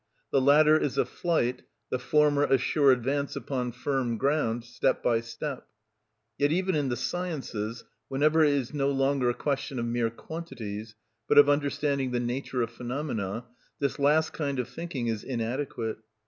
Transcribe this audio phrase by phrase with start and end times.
[0.31, 5.19] The latter is a flight, the former a sure advance upon firm ground, step by
[5.21, 5.67] step.
[6.39, 10.95] Yet even in the sciences, whenever it is no longer a question of mere quantities,
[11.27, 13.45] but of understanding the nature of phenomena,
[13.77, 15.97] this last kind of thinking is inadequate.